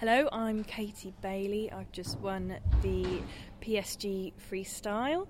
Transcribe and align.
Hello, 0.00 0.28
I'm 0.30 0.62
Katie 0.62 1.14
Bailey. 1.22 1.72
I've 1.72 1.90
just 1.90 2.18
won 2.18 2.58
the 2.82 3.22
PSG 3.62 4.34
Freestyle 4.52 5.26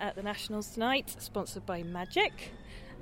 at 0.00 0.16
the 0.16 0.24
Nationals 0.24 0.70
tonight, 0.70 1.14
sponsored 1.20 1.64
by 1.64 1.84
Magic, 1.84 2.50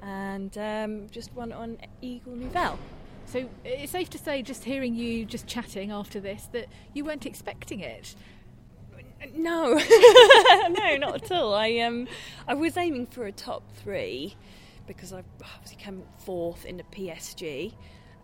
and 0.02 0.58
um, 0.58 1.08
just 1.10 1.32
won 1.32 1.52
on 1.52 1.78
Eagle 2.02 2.36
Nouvelle. 2.36 2.78
So 3.24 3.48
it's 3.64 3.92
safe 3.92 4.10
to 4.10 4.18
say, 4.18 4.42
just 4.42 4.64
hearing 4.64 4.94
you 4.94 5.24
just 5.24 5.46
chatting 5.46 5.90
after 5.90 6.20
this, 6.20 6.50
that 6.52 6.66
you 6.92 7.02
weren't 7.02 7.24
expecting 7.24 7.80
it. 7.80 8.14
No, 9.34 9.72
no, 10.68 10.96
not 10.98 11.14
at 11.22 11.32
all. 11.32 11.54
I 11.54 11.78
um, 11.78 12.08
I 12.46 12.52
was 12.52 12.76
aiming 12.76 13.06
for 13.06 13.24
a 13.24 13.32
top 13.32 13.62
three 13.74 14.36
because 14.86 15.14
I 15.14 15.22
obviously 15.42 15.78
came 15.78 16.02
fourth 16.18 16.66
in 16.66 16.76
the 16.76 16.84
PSG 16.84 17.72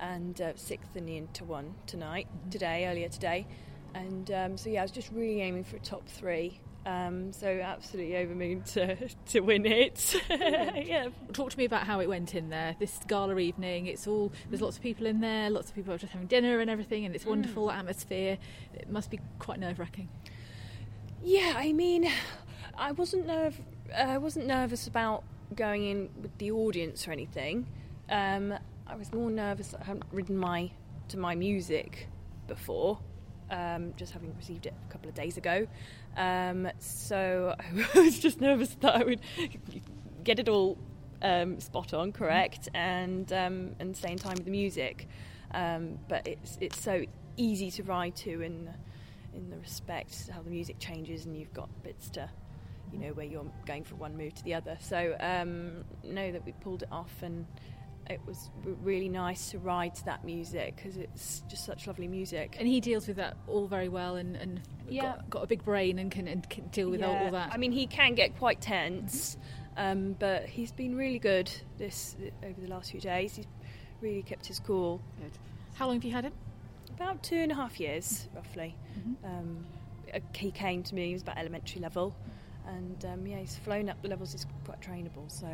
and 0.02 0.40
uh, 0.40 0.52
sixth 0.56 0.96
in 0.96 1.06
the 1.06 1.16
Inter 1.16 1.44
one 1.46 1.74
tonight, 1.86 2.26
today, 2.50 2.86
earlier 2.86 3.08
today. 3.08 3.46
And 3.94 4.30
um, 4.32 4.56
so, 4.58 4.68
yeah, 4.68 4.80
I 4.80 4.82
was 4.82 4.90
just 4.90 5.10
really 5.12 5.40
aiming 5.40 5.64
for 5.64 5.76
a 5.76 5.80
top 5.80 6.06
three. 6.08 6.60
Um, 6.84 7.32
so, 7.32 7.46
absolutely 7.46 8.16
over 8.16 8.34
moon 8.34 8.62
to, 8.72 8.96
to 9.26 9.40
win 9.40 9.64
it. 9.64 10.20
yeah. 10.30 11.08
Talk 11.32 11.50
to 11.50 11.58
me 11.58 11.64
about 11.64 11.84
how 11.84 12.00
it 12.00 12.08
went 12.08 12.34
in 12.34 12.50
there. 12.50 12.74
This 12.80 12.98
gala 13.06 13.38
evening, 13.38 13.86
it's 13.86 14.06
all 14.06 14.32
there's 14.50 14.60
lots 14.60 14.76
of 14.76 14.82
people 14.82 15.06
in 15.06 15.20
there, 15.20 15.48
lots 15.48 15.70
of 15.70 15.76
people 15.76 15.94
are 15.94 15.98
just 15.98 16.12
having 16.12 16.26
dinner 16.26 16.58
and 16.58 16.68
everything, 16.68 17.04
and 17.04 17.14
it's 17.14 17.24
wonderful 17.24 17.70
atmosphere. 17.70 18.38
It 18.74 18.90
must 18.90 19.10
be 19.10 19.20
quite 19.38 19.60
nerve 19.60 19.78
wracking. 19.78 20.08
Yeah, 21.22 21.54
I 21.56 21.72
mean, 21.72 22.10
I 22.76 22.90
wasn't 22.90 23.30
I 23.96 24.18
wasn't 24.18 24.46
nervous 24.46 24.88
about 24.88 25.22
going 25.54 25.84
in 25.84 26.08
with 26.20 26.36
the 26.38 26.50
audience 26.50 27.06
or 27.06 27.12
anything. 27.12 27.66
Um, 28.10 28.54
I 28.86 28.96
was 28.96 29.12
more 29.12 29.30
nervous 29.30 29.74
I 29.80 29.84
hadn't 29.84 30.04
ridden 30.12 30.36
my 30.36 30.70
to 31.08 31.18
my 31.18 31.34
music 31.34 32.08
before, 32.46 32.98
um, 33.50 33.92
just 33.96 34.12
having 34.12 34.34
received 34.36 34.66
it 34.66 34.74
a 34.88 34.92
couple 34.92 35.08
of 35.08 35.14
days 35.14 35.36
ago. 35.36 35.66
Um, 36.16 36.68
so 36.78 37.54
I 37.94 37.98
was 37.98 38.18
just 38.18 38.40
nervous 38.40 38.76
that 38.80 38.96
I 38.96 39.04
would 39.04 39.20
get 40.24 40.38
it 40.38 40.48
all 40.48 40.78
um, 41.22 41.60
spot 41.60 41.94
on, 41.94 42.12
correct, 42.12 42.68
and 42.74 43.32
um, 43.32 43.76
and 43.78 43.96
stay 43.96 44.12
in 44.12 44.18
time 44.18 44.34
with 44.34 44.44
the 44.44 44.50
music. 44.50 45.08
Um, 45.52 45.98
but 46.08 46.26
it's 46.26 46.58
it's 46.60 46.80
so 46.80 47.04
easy 47.36 47.70
to 47.72 47.82
ride 47.82 48.16
to 48.16 48.42
in 48.42 48.70
in 49.34 49.48
the 49.48 49.58
respect 49.58 50.28
how 50.30 50.42
the 50.42 50.50
music 50.50 50.78
changes 50.78 51.24
and 51.24 51.36
you've 51.36 51.54
got 51.54 51.68
bits 51.82 52.10
to 52.10 52.28
you 52.92 52.98
know 52.98 53.08
where 53.14 53.24
you're 53.24 53.46
going 53.64 53.84
from 53.84 53.98
one 53.98 54.16
move 54.16 54.34
to 54.34 54.44
the 54.44 54.54
other. 54.54 54.76
So 54.80 55.16
um, 55.20 55.84
know 56.04 56.32
that 56.32 56.44
we 56.44 56.52
pulled 56.52 56.82
it 56.82 56.88
off 56.92 57.22
and 57.22 57.46
it 58.12 58.20
was 58.26 58.50
really 58.82 59.08
nice 59.08 59.50
to 59.50 59.58
ride 59.58 59.94
to 59.96 60.04
that 60.04 60.24
music 60.24 60.76
because 60.76 60.96
it's 60.96 61.42
just 61.48 61.64
such 61.64 61.86
lovely 61.86 62.06
music. 62.08 62.56
And 62.58 62.68
he 62.68 62.80
deals 62.80 63.08
with 63.08 63.16
that 63.16 63.36
all 63.48 63.66
very 63.66 63.88
well, 63.88 64.16
and, 64.16 64.36
and 64.36 64.60
Yeah. 64.88 65.02
got, 65.02 65.30
got 65.30 65.44
a 65.44 65.46
big 65.46 65.64
brain 65.64 65.98
and 65.98 66.10
can, 66.10 66.28
and 66.28 66.48
can 66.48 66.68
deal 66.68 66.90
with 66.90 67.02
all, 67.02 67.12
Yeah. 67.12 67.24
all 67.24 67.30
that. 67.32 67.52
I 67.52 67.56
mean, 67.56 67.72
he 67.72 67.86
can 67.86 68.14
get 68.14 68.36
quite 68.38 68.60
tense, 68.60 69.36
um, 69.76 70.14
but 70.18 70.44
he's 70.46 70.70
been 70.72 70.94
really 70.94 71.18
good 71.18 71.50
this 71.78 72.16
over 72.44 72.60
the 72.60 72.68
last 72.68 72.90
few 72.92 73.00
days. 73.00 73.34
He's 73.36 73.46
really 74.00 74.22
kept 74.22 74.46
his 74.46 74.60
cool. 74.60 75.00
how 75.74 75.86
long 75.86 75.96
have 75.96 76.04
you 76.04 76.12
had 76.12 76.24
him? 76.24 76.32
About 76.96 77.22
two 77.22 77.36
and 77.38 77.50
a 77.50 77.54
half 77.54 77.80
years, 77.80 78.28
roughly. 78.34 78.76
Um, 79.24 79.64
uh, 80.14 80.18
he 80.36 80.50
came 80.50 80.82
to 80.82 80.94
me. 80.94 81.06
He 81.08 81.12
was 81.14 81.22
about 81.22 81.38
elementary 81.38 81.80
level, 81.80 82.14
and 82.66 83.04
um, 83.06 83.26
yeah, 83.26 83.38
he's 83.38 83.56
flown 83.56 83.88
up 83.88 84.00
the 84.02 84.08
levels. 84.08 84.32
He's 84.32 84.46
quite 84.64 84.80
trainable, 84.82 85.30
so. 85.30 85.48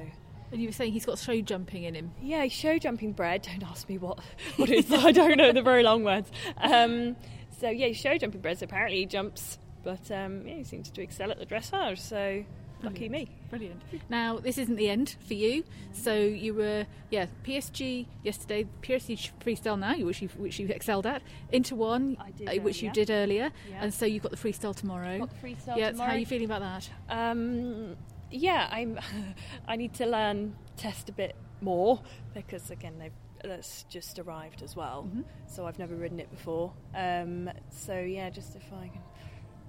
And 0.52 0.60
you 0.60 0.68
were 0.68 0.72
saying 0.72 0.92
he's 0.92 1.04
got 1.06 1.18
show 1.18 1.40
jumping 1.40 1.84
in 1.84 1.94
him. 1.94 2.10
Yeah, 2.22 2.46
show 2.48 2.78
jumping 2.78 3.12
bred. 3.12 3.42
Don't 3.42 3.62
ask 3.70 3.88
me 3.88 3.98
what 3.98 4.18
what 4.56 4.70
it 4.70 4.84
is. 4.90 4.92
I 4.92 5.12
don't 5.12 5.36
know 5.36 5.52
the 5.52 5.62
very 5.62 5.82
long 5.82 6.04
words. 6.04 6.30
Um, 6.56 7.16
so 7.60 7.68
yeah, 7.68 7.92
show 7.92 8.16
jumping 8.16 8.40
bred. 8.40 8.58
So 8.58 8.64
apparently 8.64 8.98
he 9.00 9.06
jumps, 9.06 9.58
but 9.82 10.10
um, 10.10 10.46
yeah, 10.46 10.54
he 10.54 10.64
seems 10.64 10.90
to 10.90 11.02
excel 11.02 11.30
at 11.30 11.38
the 11.38 11.46
dressage. 11.46 11.98
So 11.98 12.44
lucky 12.82 13.08
me. 13.08 13.28
Brilliant. 13.50 13.82
Now, 14.08 14.38
this 14.38 14.56
isn't 14.56 14.76
the 14.76 14.88
end 14.88 15.16
for 15.26 15.34
you. 15.34 15.64
So 15.92 16.14
you 16.14 16.54
were, 16.54 16.86
yeah, 17.10 17.26
PSG 17.44 18.06
yesterday, 18.22 18.66
PSG 18.82 19.32
freestyle 19.40 19.78
now, 19.78 19.96
which 19.98 20.22
you 20.22 20.28
which 20.36 20.58
you 20.58 20.68
excelled 20.68 21.04
at, 21.06 21.22
Inter 21.50 21.76
one, 21.76 22.16
I 22.20 22.30
did 22.30 22.48
uh, 22.48 22.62
which 22.62 22.82
you 22.82 22.90
did 22.92 23.10
earlier, 23.10 23.50
Yeah. 23.68 23.78
and 23.82 23.92
so 23.92 24.06
you've 24.06 24.22
got 24.22 24.30
the 24.32 24.38
freestyle 24.38 24.74
tomorrow. 24.76 25.18
Got 25.18 25.30
the 25.30 25.46
freestyle 25.46 25.76
yeah, 25.76 25.92
so 25.92 26.02
how 26.04 26.12
are 26.12 26.18
you 26.18 26.26
feeling 26.26 26.44
about 26.46 26.60
that? 26.60 26.90
Um, 27.10 27.96
yeah, 28.30 28.68
I'm. 28.70 28.98
I 29.68 29.76
need 29.76 29.94
to 29.94 30.06
learn 30.06 30.56
test 30.76 31.08
a 31.08 31.12
bit 31.12 31.36
more 31.60 32.00
because 32.34 32.70
again 32.70 32.98
they've 32.98 33.12
that's 33.42 33.84
just 33.84 34.18
arrived 34.18 34.62
as 34.62 34.74
well. 34.74 35.08
So 35.46 35.66
I've 35.66 35.78
never 35.78 35.94
ridden 35.94 36.18
it 36.18 36.30
before. 36.30 36.72
Um, 36.94 37.48
so 37.70 37.98
yeah, 37.98 38.30
just 38.30 38.56
if 38.56 38.64
I 38.72 38.88
can 38.88 39.02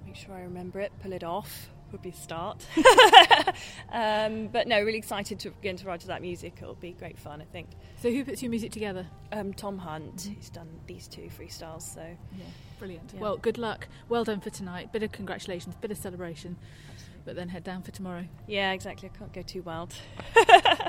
make 0.06 0.16
sure 0.16 0.36
I 0.36 0.42
remember 0.42 0.80
it, 0.80 0.92
pull 1.02 1.14
it 1.14 1.24
off 1.24 1.69
would 1.91 2.01
be 2.01 2.09
a 2.09 2.13
start. 2.13 2.66
um, 3.91 4.47
but 4.47 4.67
no, 4.67 4.81
really 4.81 4.97
excited 4.97 5.39
to 5.39 5.50
again 5.50 5.75
to 5.77 5.85
ride 5.88 6.00
to 6.01 6.07
that 6.07 6.22
music. 6.22 6.57
It'll 6.61 6.75
be 6.75 6.91
great 6.91 7.17
fun, 7.17 7.41
I 7.41 7.45
think. 7.45 7.69
So 8.01 8.09
who 8.11 8.23
puts 8.23 8.41
your 8.41 8.50
music 8.50 8.72
together? 8.72 9.07
Um, 9.31 9.53
Tom 9.53 9.77
Hunt, 9.77 10.29
he's 10.35 10.50
done 10.50 10.69
these 10.88 11.07
two 11.07 11.29
freestyles, 11.38 11.81
so 11.81 12.01
Yeah, 12.38 12.45
brilliant. 12.79 13.11
Yeah. 13.13 13.19
Well, 13.22 13.38
good 13.38 13.57
luck. 13.57 13.88
Well 14.07 14.23
done 14.23 14.39
for 14.41 14.50
tonight. 14.50 14.91
Bit 14.91 15.03
of 15.03 15.11
congratulations, 15.11 15.75
bit 15.75 15.91
of 15.91 15.97
celebration, 15.97 16.57
Absolutely. 16.94 17.22
but 17.25 17.35
then 17.35 17.50
head 17.50 17.63
down 17.63 17.81
for 17.83 17.91
tomorrow. 17.91 18.25
yeah, 18.47 18.71
exactly. 18.71 19.09
I 19.13 19.17
can't 19.17 19.33
go 19.33 19.41
too 19.41 19.61
wild. 19.63 19.94